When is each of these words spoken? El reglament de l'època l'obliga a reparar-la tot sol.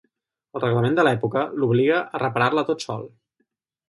El 0.53 0.61
reglament 0.61 0.95
de 0.99 1.03
l'època 1.07 1.43
l'obliga 1.63 1.99
a 1.99 2.21
reparar-la 2.23 2.65
tot 2.71 2.87
sol. 2.87 3.05